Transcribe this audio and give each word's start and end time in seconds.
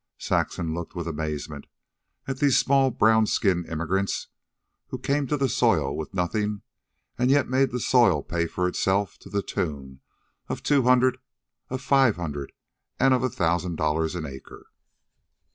Saxon 0.17 0.73
looked 0.73 0.95
with 0.95 1.07
amazement 1.07 1.67
at 2.27 2.39
these 2.39 2.57
small, 2.57 2.89
brown 2.89 3.27
skinned 3.27 3.67
immigrants 3.67 4.29
who 4.87 4.97
came 4.97 5.27
to 5.27 5.37
the 5.37 5.47
soil 5.47 5.95
with 5.95 6.11
nothing 6.15 6.63
and 7.19 7.29
yet 7.29 7.47
made 7.47 7.69
the 7.69 7.79
soil 7.79 8.23
pay 8.23 8.47
for 8.47 8.67
itself 8.67 9.19
to 9.19 9.29
the 9.29 9.43
tune 9.43 10.01
of 10.49 10.63
two 10.63 10.81
hundred, 10.81 11.19
of 11.69 11.83
five 11.83 12.15
hundred, 12.15 12.51
and 12.99 13.13
of 13.13 13.21
a 13.21 13.29
thousand 13.29 13.75
dollars 13.75 14.15
an 14.15 14.25
acre. 14.25 14.71